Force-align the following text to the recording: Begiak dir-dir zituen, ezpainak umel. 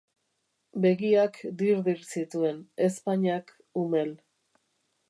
Begiak 0.85 1.37
dir-dir 1.59 2.01
zituen, 2.15 2.65
ezpainak 2.89 3.55
umel. 3.85 4.17